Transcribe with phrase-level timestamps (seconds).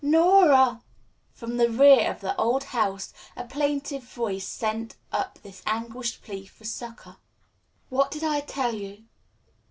[0.03, 0.79] "No ra!"
[1.31, 6.47] From the rear of the old house a plaintive voice sent up this anguished plea
[6.47, 7.17] for succor.
[7.89, 9.03] "What did I tell you?"